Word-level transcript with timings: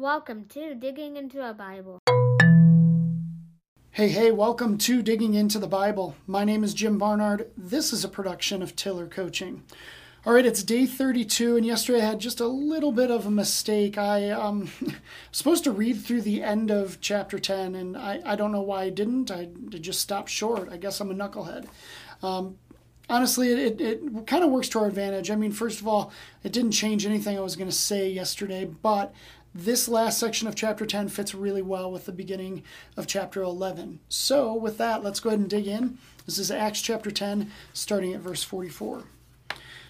Welcome 0.00 0.44
to 0.50 0.76
Digging 0.76 1.16
into 1.16 1.44
a 1.44 1.52
Bible. 1.52 1.98
Hey, 3.90 4.06
hey, 4.10 4.30
welcome 4.30 4.78
to 4.78 5.02
Digging 5.02 5.34
into 5.34 5.58
the 5.58 5.66
Bible. 5.66 6.14
My 6.24 6.44
name 6.44 6.62
is 6.62 6.72
Jim 6.72 6.98
Barnard. 6.98 7.50
This 7.56 7.92
is 7.92 8.04
a 8.04 8.08
production 8.08 8.62
of 8.62 8.76
Tiller 8.76 9.08
Coaching. 9.08 9.64
All 10.24 10.34
right, 10.34 10.46
it's 10.46 10.62
day 10.62 10.86
32, 10.86 11.56
and 11.56 11.66
yesterday 11.66 12.00
I 12.00 12.10
had 12.10 12.20
just 12.20 12.38
a 12.38 12.46
little 12.46 12.92
bit 12.92 13.10
of 13.10 13.26
a 13.26 13.30
mistake. 13.32 13.98
I 13.98 14.30
um 14.30 14.70
supposed 15.32 15.64
to 15.64 15.72
read 15.72 16.00
through 16.00 16.22
the 16.22 16.44
end 16.44 16.70
of 16.70 17.00
chapter 17.00 17.40
10, 17.40 17.74
and 17.74 17.96
I, 17.96 18.20
I 18.24 18.36
don't 18.36 18.52
know 18.52 18.62
why 18.62 18.82
I 18.82 18.90
didn't. 18.90 19.32
I, 19.32 19.48
I 19.74 19.78
just 19.78 19.98
stopped 19.98 20.30
short. 20.30 20.68
I 20.70 20.76
guess 20.76 21.00
I'm 21.00 21.10
a 21.10 21.14
knucklehead. 21.14 21.66
Um, 22.22 22.56
honestly, 23.08 23.52
it, 23.52 23.80
it, 23.80 23.80
it 23.80 24.26
kind 24.26 24.44
of 24.44 24.50
works 24.50 24.68
to 24.70 24.80
our 24.80 24.86
advantage. 24.86 25.30
I 25.30 25.36
mean, 25.36 25.52
first 25.52 25.80
of 25.80 25.88
all, 25.88 26.12
it 26.42 26.52
didn't 26.52 26.72
change 26.72 27.06
anything 27.06 27.36
I 27.36 27.42
was 27.42 27.56
going 27.56 27.70
to 27.70 27.74
say 27.74 28.08
yesterday, 28.10 28.64
but 28.64 29.12
this 29.54 29.88
last 29.88 30.18
section 30.18 30.46
of 30.46 30.54
chapter 30.54 30.86
10 30.86 31.08
fits 31.08 31.34
really 31.34 31.62
well 31.62 31.90
with 31.90 32.06
the 32.06 32.12
beginning 32.12 32.62
of 32.96 33.06
chapter 33.06 33.42
11. 33.42 34.00
So, 34.08 34.54
with 34.54 34.78
that, 34.78 35.02
let's 35.02 35.20
go 35.20 35.30
ahead 35.30 35.40
and 35.40 35.50
dig 35.50 35.66
in. 35.66 35.98
This 36.26 36.38
is 36.38 36.50
Acts 36.50 36.82
chapter 36.82 37.10
10, 37.10 37.50
starting 37.72 38.12
at 38.12 38.20
verse 38.20 38.44
44. 38.44 39.04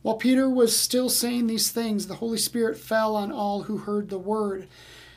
While 0.00 0.16
Peter 0.16 0.48
was 0.48 0.76
still 0.76 1.08
saying 1.08 1.46
these 1.46 1.70
things, 1.70 2.06
the 2.06 2.16
Holy 2.16 2.38
Spirit 2.38 2.76
fell 2.76 3.14
on 3.14 3.30
all 3.30 3.64
who 3.64 3.78
heard 3.78 4.08
the 4.08 4.18
word. 4.18 4.66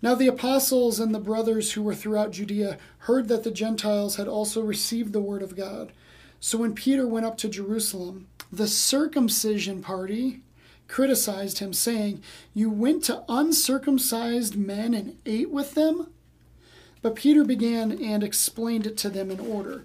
Now 0.00 0.14
the 0.14 0.28
apostles 0.28 1.00
and 1.00 1.14
the 1.14 1.18
brothers 1.18 1.72
who 1.72 1.82
were 1.82 1.94
throughout 1.94 2.30
Judea 2.30 2.78
heard 2.98 3.28
that 3.28 3.42
the 3.42 3.50
Gentiles 3.50 4.16
had 4.16 4.28
also 4.28 4.62
received 4.62 5.12
the 5.12 5.20
word 5.20 5.42
of 5.42 5.56
God. 5.56 5.92
So 6.40 6.58
when 6.58 6.74
Peter 6.74 7.06
went 7.06 7.26
up 7.26 7.36
to 7.38 7.48
Jerusalem, 7.48 8.28
the 8.52 8.68
circumcision 8.68 9.82
party 9.82 10.42
criticized 10.86 11.58
him, 11.58 11.72
saying, 11.72 12.22
You 12.54 12.70
went 12.70 13.04
to 13.04 13.24
uncircumcised 13.28 14.56
men 14.56 14.94
and 14.94 15.18
ate 15.26 15.50
with 15.50 15.74
them? 15.74 16.08
But 17.02 17.16
Peter 17.16 17.44
began 17.44 17.92
and 17.92 18.22
explained 18.22 18.86
it 18.86 18.96
to 18.98 19.10
them 19.10 19.30
in 19.30 19.40
order. 19.40 19.84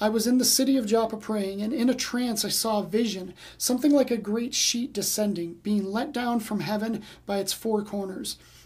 I 0.00 0.08
was 0.08 0.26
in 0.26 0.38
the 0.38 0.44
city 0.44 0.76
of 0.76 0.86
Joppa 0.86 1.16
praying, 1.16 1.62
and 1.62 1.72
in 1.72 1.88
a 1.88 1.94
trance 1.94 2.44
I 2.44 2.48
saw 2.48 2.80
a 2.80 2.84
vision, 2.84 3.32
something 3.56 3.92
like 3.92 4.10
a 4.10 4.16
great 4.16 4.52
sheet 4.52 4.92
descending, 4.92 5.54
being 5.62 5.84
let 5.84 6.12
down 6.12 6.40
from 6.40 6.60
heaven 6.60 7.02
by 7.26 7.38
its 7.38 7.52
four 7.52 7.82
corners. 7.82 8.36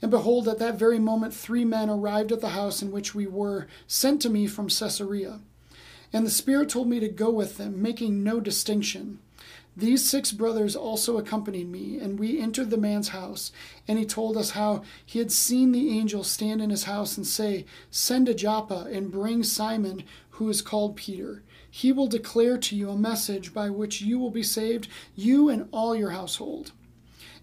And 0.00 0.10
behold, 0.10 0.46
at 0.46 0.58
that 0.58 0.78
very 0.78 0.98
moment, 0.98 1.34
three 1.34 1.64
men 1.64 1.90
arrived 1.90 2.30
at 2.30 2.40
the 2.40 2.50
house 2.50 2.82
in 2.82 2.90
which 2.90 3.14
we 3.14 3.26
were, 3.26 3.66
sent 3.86 4.22
to 4.22 4.30
me 4.30 4.46
from 4.46 4.68
Caesarea. 4.68 5.40
And 6.12 6.24
the 6.24 6.30
Spirit 6.30 6.68
told 6.68 6.88
me 6.88 7.00
to 7.00 7.08
go 7.08 7.30
with 7.30 7.56
them, 7.56 7.82
making 7.82 8.22
no 8.22 8.40
distinction. 8.40 9.18
These 9.76 10.08
six 10.08 10.32
brothers 10.32 10.74
also 10.74 11.18
accompanied 11.18 11.68
me, 11.68 11.98
and 11.98 12.18
we 12.18 12.40
entered 12.40 12.70
the 12.70 12.76
man's 12.76 13.10
house. 13.10 13.52
And 13.86 13.98
he 13.98 14.04
told 14.04 14.36
us 14.36 14.50
how 14.50 14.82
he 15.04 15.20
had 15.20 15.30
seen 15.30 15.70
the 15.70 15.96
angel 15.96 16.24
stand 16.24 16.60
in 16.60 16.70
his 16.70 16.84
house 16.84 17.16
and 17.16 17.26
say, 17.26 17.64
Send 17.90 18.26
to 18.26 18.34
Joppa 18.34 18.88
and 18.90 19.12
bring 19.12 19.44
Simon, 19.44 20.02
who 20.30 20.48
is 20.48 20.62
called 20.62 20.96
Peter. 20.96 21.42
He 21.70 21.92
will 21.92 22.08
declare 22.08 22.58
to 22.58 22.74
you 22.74 22.90
a 22.90 22.96
message 22.96 23.54
by 23.54 23.70
which 23.70 24.00
you 24.00 24.18
will 24.18 24.30
be 24.30 24.42
saved, 24.42 24.88
you 25.14 25.48
and 25.48 25.68
all 25.70 25.94
your 25.94 26.10
household. 26.10 26.72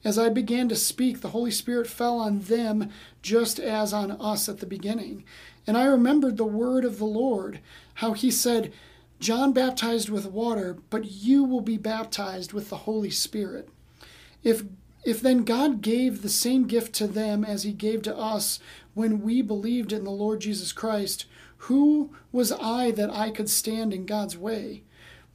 As 0.05 0.19
I 0.19 0.29
began 0.29 0.69
to 0.69 0.75
speak, 0.75 1.19
the 1.19 1.29
Holy 1.29 1.49
Spirit 1.49 1.87
fell 1.87 2.19
on 2.19 2.41
them 2.41 2.91
just 3.23 3.59
as 3.59 3.91
on 3.91 4.11
us 4.11 4.47
at 4.47 4.59
the 4.59 4.67
beginning. 4.67 5.25
And 5.65 5.75
I 5.75 5.85
remembered 5.85 6.37
the 6.37 6.45
word 6.45 6.85
of 6.85 6.99
the 6.99 7.05
Lord, 7.05 7.59
how 7.95 8.13
he 8.13 8.29
said, 8.29 8.71
John 9.19 9.51
baptized 9.51 10.09
with 10.09 10.27
water, 10.27 10.77
but 10.91 11.11
you 11.11 11.43
will 11.43 11.61
be 11.61 11.77
baptized 11.77 12.53
with 12.53 12.69
the 12.69 12.77
Holy 12.77 13.09
Spirit. 13.09 13.67
If 14.43 14.63
if 15.03 15.21
then 15.21 15.43
God 15.43 15.81
gave 15.81 16.21
the 16.21 16.29
same 16.29 16.65
gift 16.65 16.93
to 16.95 17.07
them 17.07 17.45
as 17.45 17.61
he 17.61 17.71
gave 17.71 18.01
to 18.03 18.17
us 18.17 18.59
when 18.95 19.21
we 19.21 19.43
believed 19.43 19.93
in 19.93 20.03
the 20.03 20.09
Lord 20.09 20.41
Jesus 20.41 20.71
Christ, 20.71 21.25
who 21.57 22.11
was 22.31 22.51
I 22.51 22.89
that 22.91 23.11
I 23.11 23.29
could 23.29 23.49
stand 23.49 23.93
in 23.93 24.07
God's 24.07 24.35
way? 24.35 24.81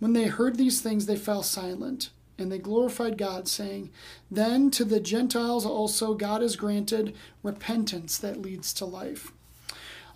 When 0.01 0.13
they 0.13 0.25
heard 0.25 0.57
these 0.57 0.81
things, 0.81 1.07
they 1.07 1.17
fell 1.17 1.45
silent, 1.45 2.11
and 2.41 2.51
they 2.51 2.59
glorified 2.59 3.19
God, 3.19 3.49
saying, 3.49 3.91
Then 4.31 4.71
to 4.73 4.85
the 4.85 5.01
Gentiles 5.01 5.67
also 5.67 6.15
God 6.15 6.43
has 6.43 6.57
granted 6.57 7.15
repentance 7.43 8.19
that 8.19 8.41
leads 8.41 8.73
to 8.75 8.85
life. 8.85 9.33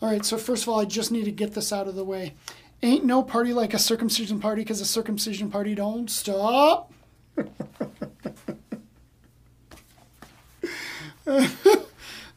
All 0.00 0.10
right, 0.10 0.24
so 0.24 0.36
first 0.36 0.64
of 0.64 0.68
all, 0.68 0.80
I 0.80 0.84
just 0.84 1.12
need 1.12 1.24
to 1.24 1.32
get 1.32 1.54
this 1.54 1.72
out 1.72 1.88
of 1.88 1.94
the 1.94 2.04
way. 2.04 2.34
Ain't 2.82 3.04
no 3.04 3.22
party 3.22 3.52
like 3.52 3.72
a 3.72 3.78
circumcision 3.78 4.40
party 4.40 4.62
because 4.62 4.80
a 4.80 4.84
circumcision 4.84 5.50
party 5.50 5.74
don't 5.74 6.10
stop. 6.10 6.92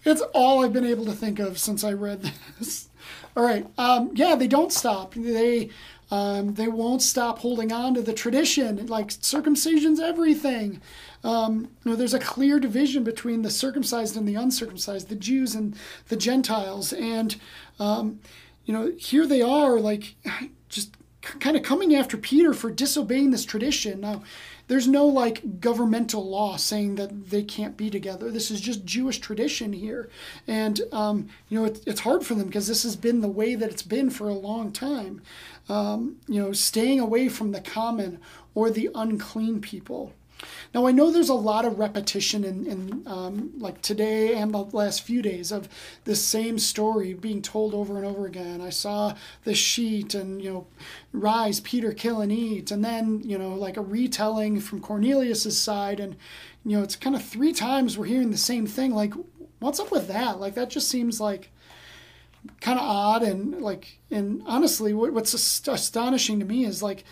it's 0.05 0.21
all 0.33 0.63
I've 0.63 0.73
been 0.73 0.85
able 0.85 1.05
to 1.05 1.11
think 1.11 1.39
of 1.39 1.57
since 1.57 1.83
I 1.83 1.93
read 1.93 2.31
this. 2.59 2.87
All 3.35 3.43
right, 3.43 3.67
um, 3.77 4.11
yeah, 4.13 4.35
they 4.35 4.47
don't 4.47 4.71
stop. 4.71 5.13
They 5.13 5.69
um, 6.09 6.53
they 6.53 6.67
won't 6.67 7.01
stop 7.01 7.39
holding 7.39 7.71
on 7.71 7.93
to 7.95 8.01
the 8.01 8.13
tradition. 8.13 8.87
Like 8.87 9.09
circumcision's 9.09 9.99
everything. 9.99 10.81
Um, 11.23 11.69
you 11.83 11.91
know, 11.91 11.95
there's 11.95 12.13
a 12.13 12.19
clear 12.19 12.59
division 12.59 13.03
between 13.03 13.41
the 13.41 13.49
circumcised 13.49 14.15
and 14.15 14.27
the 14.27 14.35
uncircumcised, 14.35 15.09
the 15.09 15.15
Jews 15.15 15.55
and 15.55 15.75
the 16.07 16.15
Gentiles, 16.15 16.93
and 16.93 17.35
um, 17.79 18.19
you 18.67 18.73
know, 18.73 18.91
here 18.97 19.25
they 19.25 19.41
are, 19.41 19.79
like, 19.79 20.15
just 20.69 20.95
kind 21.39 21.55
of 21.55 21.63
coming 21.63 21.95
after 21.95 22.17
Peter 22.17 22.53
for 22.53 22.71
disobeying 22.71 23.31
this 23.31 23.45
tradition. 23.45 24.01
Now, 24.01 24.23
there's 24.67 24.87
no 24.87 25.05
like 25.05 25.61
governmental 25.61 26.29
law 26.29 26.57
saying 26.57 26.95
that 26.95 27.29
they 27.29 27.43
can't 27.43 27.77
be 27.77 27.89
together. 27.89 28.29
This 28.29 28.51
is 28.51 28.59
just 28.59 28.85
Jewish 28.85 29.19
tradition 29.19 29.73
here, 29.73 30.09
and 30.45 30.81
um, 30.91 31.29
you 31.47 31.57
know 31.57 31.65
it, 31.65 31.81
it's 31.87 32.01
hard 32.01 32.25
for 32.25 32.35
them 32.35 32.47
because 32.47 32.67
this 32.67 32.83
has 32.83 32.95
been 32.95 33.21
the 33.21 33.27
way 33.27 33.55
that 33.55 33.69
it's 33.69 33.83
been 33.83 34.09
for 34.09 34.27
a 34.27 34.33
long 34.33 34.71
time. 34.71 35.21
Um, 35.69 36.17
you 36.27 36.41
know, 36.41 36.51
staying 36.51 36.99
away 36.99 37.29
from 37.29 37.51
the 37.51 37.61
common 37.61 38.19
or 38.55 38.69
the 38.69 38.89
unclean 38.93 39.61
people. 39.61 40.13
Now 40.73 40.85
I 40.85 40.91
know 40.91 41.11
there's 41.11 41.29
a 41.29 41.33
lot 41.33 41.65
of 41.65 41.79
repetition 41.79 42.43
in, 42.43 42.65
in 42.67 43.03
um, 43.07 43.53
like 43.57 43.81
today 43.81 44.35
and 44.35 44.53
the 44.53 44.59
last 44.59 45.01
few 45.01 45.21
days 45.21 45.51
of 45.51 45.67
this 46.03 46.23
same 46.23 46.59
story 46.59 47.13
being 47.13 47.41
told 47.41 47.73
over 47.73 47.97
and 47.97 48.05
over 48.05 48.25
again. 48.25 48.61
I 48.61 48.69
saw 48.69 49.15
the 49.43 49.55
sheet 49.55 50.13
and 50.13 50.41
you 50.41 50.51
know, 50.51 50.67
rise, 51.11 51.59
Peter, 51.59 51.93
kill 51.93 52.21
and 52.21 52.31
eat, 52.31 52.71
and 52.71 52.83
then 52.83 53.21
you 53.23 53.37
know 53.37 53.55
like 53.55 53.77
a 53.77 53.81
retelling 53.81 54.59
from 54.59 54.81
Cornelius's 54.81 55.57
side, 55.57 55.99
and 55.99 56.15
you 56.65 56.77
know 56.77 56.83
it's 56.83 56.95
kind 56.95 57.15
of 57.15 57.23
three 57.23 57.53
times 57.53 57.97
we're 57.97 58.05
hearing 58.05 58.31
the 58.31 58.37
same 58.37 58.67
thing. 58.67 58.93
Like, 58.93 59.13
what's 59.59 59.79
up 59.79 59.91
with 59.91 60.07
that? 60.07 60.39
Like 60.39 60.55
that 60.55 60.69
just 60.69 60.89
seems 60.89 61.19
like 61.19 61.51
kind 62.61 62.79
of 62.79 62.85
odd 62.85 63.23
and 63.23 63.61
like 63.61 63.99
and 64.11 64.41
honestly, 64.45 64.93
what, 64.93 65.13
what's 65.13 65.33
astonishing 65.33 66.39
to 66.39 66.45
me 66.45 66.65
is 66.65 66.83
like 66.83 67.03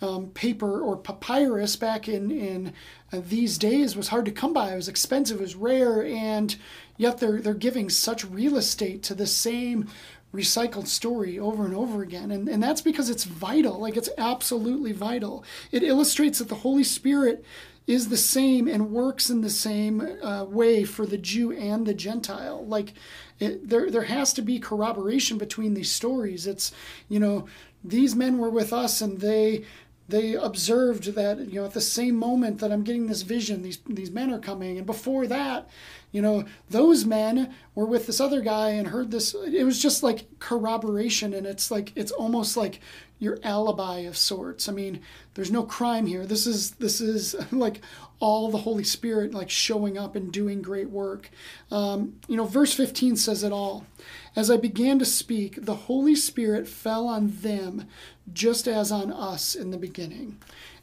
um, 0.00 0.28
paper 0.28 0.80
or 0.80 0.96
papyrus 0.96 1.76
back 1.76 2.08
in 2.08 2.30
in 2.30 2.72
uh, 3.12 3.20
these 3.22 3.58
days 3.58 3.96
was 3.96 4.08
hard 4.08 4.24
to 4.24 4.30
come 4.30 4.52
by. 4.52 4.72
It 4.72 4.76
was 4.76 4.88
expensive, 4.88 5.38
it 5.38 5.42
was 5.42 5.56
rare, 5.56 6.04
and 6.04 6.56
yet 6.96 7.18
they're 7.18 7.40
they're 7.40 7.54
giving 7.54 7.88
such 7.90 8.24
real 8.24 8.56
estate 8.56 9.02
to 9.04 9.14
the 9.14 9.26
same 9.26 9.88
recycled 10.34 10.86
story 10.86 11.38
over 11.38 11.64
and 11.64 11.74
over 11.74 12.02
again. 12.02 12.30
And, 12.30 12.48
and 12.48 12.62
that's 12.62 12.80
because 12.80 13.10
it's 13.10 13.24
vital, 13.24 13.80
like 13.80 13.96
it's 13.96 14.10
absolutely 14.16 14.92
vital. 14.92 15.44
It 15.72 15.82
illustrates 15.82 16.38
that 16.38 16.48
the 16.48 16.54
Holy 16.56 16.84
Spirit 16.84 17.44
is 17.86 18.08
the 18.08 18.16
same 18.16 18.68
and 18.68 18.92
works 18.92 19.30
in 19.30 19.40
the 19.40 19.50
same 19.50 20.00
uh, 20.22 20.44
way 20.44 20.84
for 20.84 21.04
the 21.04 21.18
Jew 21.18 21.50
and 21.50 21.84
the 21.84 21.94
Gentile. 21.94 22.64
Like 22.64 22.92
it, 23.40 23.68
there, 23.68 23.90
there 23.90 24.02
has 24.02 24.32
to 24.34 24.42
be 24.42 24.60
corroboration 24.60 25.38
between 25.38 25.74
these 25.74 25.90
stories. 25.90 26.46
It's, 26.46 26.72
you 27.08 27.18
know, 27.18 27.46
these 27.82 28.14
men 28.14 28.38
were 28.38 28.50
with 28.50 28.72
us 28.72 29.00
and 29.00 29.18
they 29.18 29.64
they 30.10 30.34
observed 30.34 31.14
that 31.14 31.38
you 31.48 31.60
know 31.60 31.66
at 31.66 31.74
the 31.74 31.80
same 31.80 32.16
moment 32.16 32.58
that 32.60 32.72
I'm 32.72 32.84
getting 32.84 33.06
this 33.06 33.22
vision, 33.22 33.62
these 33.62 33.78
these 33.88 34.10
men 34.10 34.32
are 34.32 34.38
coming, 34.38 34.76
and 34.76 34.86
before 34.86 35.26
that, 35.26 35.68
you 36.12 36.20
know, 36.20 36.44
those 36.68 37.04
men 37.04 37.54
were 37.74 37.86
with 37.86 38.06
this 38.06 38.20
other 38.20 38.40
guy 38.40 38.70
and 38.70 38.88
heard 38.88 39.10
this. 39.10 39.34
It 39.34 39.64
was 39.64 39.80
just 39.80 40.02
like 40.02 40.26
corroboration, 40.38 41.32
and 41.32 41.46
it's 41.46 41.70
like 41.70 41.92
it's 41.96 42.12
almost 42.12 42.56
like 42.56 42.80
your 43.20 43.38
alibi 43.44 43.98
of 43.98 44.16
sorts. 44.16 44.68
I 44.68 44.72
mean, 44.72 45.00
there's 45.34 45.52
no 45.52 45.62
crime 45.62 46.06
here. 46.06 46.26
This 46.26 46.46
is 46.46 46.72
this 46.72 47.00
is 47.00 47.36
like 47.52 47.80
all 48.18 48.50
the 48.50 48.58
Holy 48.58 48.84
Spirit 48.84 49.32
like 49.32 49.48
showing 49.48 49.96
up 49.96 50.16
and 50.16 50.32
doing 50.32 50.60
great 50.60 50.90
work. 50.90 51.30
Um, 51.70 52.18
you 52.26 52.36
know, 52.36 52.44
verse 52.44 52.74
15 52.74 53.16
says 53.16 53.44
it 53.44 53.52
all. 53.52 53.86
As 54.34 54.50
I 54.50 54.56
began 54.56 54.98
to 54.98 55.04
speak, 55.04 55.64
the 55.64 55.74
Holy 55.74 56.16
Spirit 56.16 56.66
fell 56.66 57.06
on 57.06 57.28
them 57.28 57.86
just 58.32 58.66
as 58.66 58.90
on 58.90 59.12
us 59.12 59.54
in 59.54 59.70
the 59.70 59.78
beginning. 59.78 60.38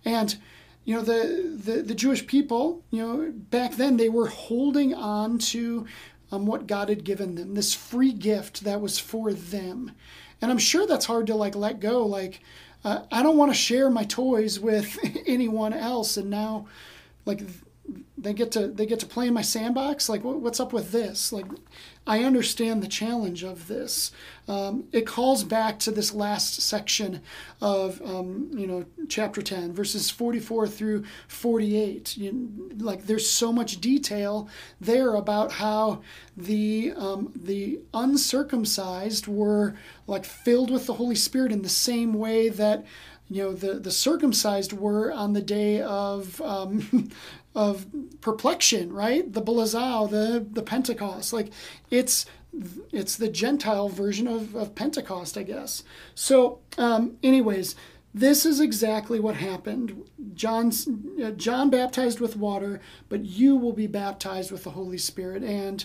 And 0.05 0.37
you 0.85 0.95
know 0.95 1.01
the, 1.01 1.59
the, 1.63 1.81
the 1.81 1.95
Jewish 1.95 2.25
people, 2.27 2.83
you 2.91 3.05
know, 3.05 3.31
back 3.35 3.73
then 3.73 3.97
they 3.97 4.09
were 4.09 4.27
holding 4.27 4.93
on 4.93 5.37
to 5.39 5.85
um, 6.31 6.45
what 6.45 6.67
God 6.67 6.89
had 6.89 7.03
given 7.03 7.35
them, 7.35 7.55
this 7.55 7.73
free 7.73 8.13
gift 8.13 8.63
that 8.63 8.81
was 8.81 8.99
for 8.99 9.33
them. 9.33 9.91
And 10.41 10.51
I'm 10.51 10.57
sure 10.57 10.85
that's 10.85 11.05
hard 11.05 11.27
to 11.27 11.35
like 11.35 11.55
let 11.55 11.79
go. 11.79 12.05
Like, 12.05 12.41
uh, 12.83 13.03
I 13.11 13.23
don't 13.23 13.37
want 13.37 13.51
to 13.51 13.57
share 13.57 13.89
my 13.89 14.03
toys 14.03 14.59
with 14.59 14.97
anyone 15.25 15.73
else, 15.73 16.17
and 16.17 16.29
now, 16.29 16.67
like, 17.25 17.41
they 18.17 18.33
get 18.33 18.51
to 18.51 18.67
they 18.67 18.85
get 18.85 18.99
to 18.99 19.05
play 19.05 19.27
in 19.27 19.33
my 19.33 19.41
sandbox? 19.41 20.09
Like 20.09 20.23
what's 20.23 20.59
up 20.59 20.73
with 20.73 20.91
this? 20.91 21.31
Like 21.31 21.45
i 22.07 22.23
understand 22.23 22.81
the 22.81 22.87
challenge 22.87 23.43
of 23.43 23.67
this. 23.67 24.11
Um, 24.47 24.85
it 24.93 25.05
calls 25.05 25.43
back 25.43 25.77
to 25.79 25.91
this 25.91 26.13
last 26.13 26.61
section 26.61 27.21
of 27.61 28.01
um, 28.01 28.49
you 28.53 28.65
know 28.65 28.85
chapter 29.09 29.41
10 29.41 29.73
verses 29.73 30.09
44 30.09 30.67
through 30.67 31.03
48 31.27 32.17
you, 32.17 32.71
like 32.77 33.05
there's 33.05 33.29
so 33.29 33.51
much 33.51 33.81
detail 33.81 34.49
there 34.79 35.15
about 35.15 35.51
how 35.53 36.01
the 36.35 36.93
um, 36.95 37.33
the 37.35 37.79
uncircumcised 37.93 39.27
were 39.27 39.75
like 40.07 40.23
filled 40.23 40.71
with 40.71 40.87
the 40.87 40.93
holy 40.93 41.15
spirit 41.15 41.51
in 41.51 41.61
the 41.61 41.69
same 41.69 42.13
way 42.13 42.47
that 42.47 42.85
you 43.29 43.43
know 43.43 43.53
the 43.53 43.73
the 43.73 43.91
circumcised 43.91 44.71
were 44.71 45.11
on 45.11 45.33
the 45.33 45.41
day 45.41 45.81
of 45.81 46.39
um, 46.41 47.09
of 47.57 47.87
perplexion, 48.21 48.93
right? 48.93 49.33
The 49.33 49.41
Belazao, 49.41 50.07
the 50.09 50.45
the 50.49 50.61
Pentecost, 50.61 51.33
like 51.33 51.51
it's 51.89 52.27
it's 52.91 53.17
the 53.17 53.29
Gentile 53.29 53.89
version 53.89 54.27
of, 54.27 54.55
of 54.55 54.75
Pentecost, 54.75 55.37
I 55.37 55.43
guess. 55.43 55.83
So, 56.13 56.59
um, 56.77 57.17
anyways, 57.23 57.75
this 58.13 58.45
is 58.45 58.59
exactly 58.59 59.19
what 59.19 59.35
happened. 59.35 60.03
John's 60.35 60.87
uh, 61.21 61.31
John 61.31 61.71
baptized 61.71 62.19
with 62.19 62.37
water, 62.37 62.79
but 63.09 63.25
you 63.25 63.55
will 63.55 63.73
be 63.73 63.87
baptized 63.87 64.51
with 64.51 64.63
the 64.63 64.71
Holy 64.71 64.99
Spirit, 64.99 65.43
and 65.43 65.83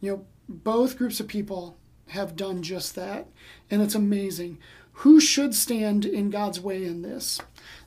you 0.00 0.10
know 0.10 0.26
both 0.48 0.96
groups 0.96 1.20
of 1.20 1.28
people 1.28 1.76
have 2.08 2.34
done 2.34 2.62
just 2.62 2.94
that, 2.94 3.26
and 3.70 3.82
it's 3.82 3.94
amazing. 3.94 4.58
Who 5.00 5.18
should 5.18 5.54
stand 5.54 6.04
in 6.04 6.28
God's 6.28 6.60
way 6.60 6.84
in 6.84 7.00
this? 7.00 7.40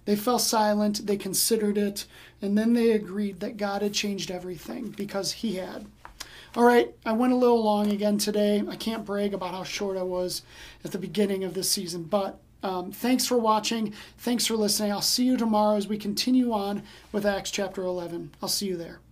They 0.05 0.15
fell 0.15 0.39
silent, 0.39 1.05
they 1.05 1.15
considered 1.15 1.77
it, 1.77 2.07
and 2.41 2.57
then 2.57 2.73
they 2.73 2.89
agreed 2.89 3.39
that 3.39 3.55
God 3.55 3.83
had 3.83 3.93
changed 3.93 4.31
everything 4.31 4.89
because 4.89 5.31
He 5.31 5.57
had. 5.57 5.85
All 6.55 6.63
right, 6.63 6.91
I 7.05 7.11
went 7.11 7.33
a 7.33 7.35
little 7.35 7.63
long 7.63 7.91
again 7.91 8.17
today. 8.17 8.63
I 8.67 8.75
can't 8.75 9.05
brag 9.05 9.35
about 9.35 9.51
how 9.53 9.63
short 9.63 9.95
I 9.95 10.01
was 10.01 10.41
at 10.83 10.91
the 10.91 10.97
beginning 10.97 11.43
of 11.43 11.53
this 11.53 11.69
season, 11.69 12.01
but 12.01 12.39
um, 12.63 12.91
thanks 12.91 13.27
for 13.27 13.37
watching. 13.37 13.93
Thanks 14.17 14.47
for 14.47 14.55
listening. 14.55 14.91
I'll 14.91 15.01
see 15.01 15.25
you 15.25 15.37
tomorrow 15.37 15.75
as 15.75 15.87
we 15.87 15.99
continue 15.99 16.51
on 16.51 16.81
with 17.11 17.27
Acts 17.27 17.51
chapter 17.51 17.83
11. 17.83 18.31
I'll 18.41 18.49
see 18.49 18.65
you 18.65 18.77
there. 18.77 19.02